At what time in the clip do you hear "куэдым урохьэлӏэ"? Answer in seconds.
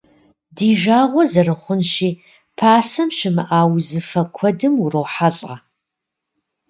4.35-5.55